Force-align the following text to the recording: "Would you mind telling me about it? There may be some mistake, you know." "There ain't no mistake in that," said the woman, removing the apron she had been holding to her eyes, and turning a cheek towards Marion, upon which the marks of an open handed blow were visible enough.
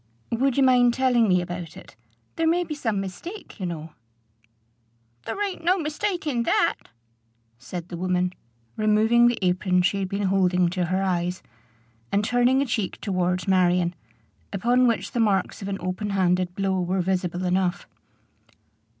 "Would 0.31 0.57
you 0.57 0.63
mind 0.63 0.95
telling 0.95 1.27
me 1.29 1.41
about 1.41 1.77
it? 1.77 1.95
There 2.35 2.47
may 2.47 2.63
be 2.63 2.73
some 2.73 2.99
mistake, 2.99 3.59
you 3.59 3.67
know." 3.67 3.93
"There 5.27 5.39
ain't 5.47 5.63
no 5.63 5.77
mistake 5.77 6.25
in 6.25 6.41
that," 6.41 6.73
said 7.59 7.89
the 7.89 7.97
woman, 7.97 8.33
removing 8.75 9.27
the 9.27 9.37
apron 9.45 9.83
she 9.83 9.99
had 9.99 10.09
been 10.09 10.23
holding 10.23 10.69
to 10.69 10.85
her 10.85 11.03
eyes, 11.03 11.43
and 12.11 12.25
turning 12.25 12.63
a 12.63 12.65
cheek 12.65 12.99
towards 12.99 13.47
Marion, 13.47 13.93
upon 14.51 14.87
which 14.87 15.11
the 15.11 15.19
marks 15.19 15.61
of 15.61 15.67
an 15.67 15.77
open 15.79 16.09
handed 16.09 16.55
blow 16.55 16.81
were 16.81 17.01
visible 17.01 17.45
enough. 17.45 17.87